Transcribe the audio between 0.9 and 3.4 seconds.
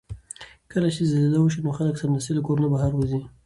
چې زلزله وشي نو خلک سمدستي له کورونو بهر وځي.